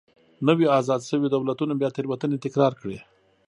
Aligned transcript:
نویو 0.47 0.73
ازاد 0.79 1.01
شویو 1.09 1.31
دولتونو 1.33 1.73
بیا 1.79 1.89
تېروتنې 1.95 2.37
تکرار 2.45 2.73
کړې. 2.81 2.97